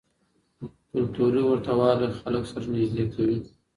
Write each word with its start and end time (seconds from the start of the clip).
کلتوري 0.91 1.41
ورته 1.45 1.71
والی 1.79 2.07
خلک 2.19 2.43
سره 2.51 2.65
نږدې 2.75 3.05
کوي. 3.13 3.37